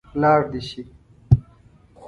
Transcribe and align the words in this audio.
لاړ 0.21 0.41
دې 0.51 0.61
شي. 0.69 0.81